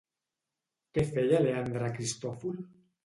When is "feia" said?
1.09-1.41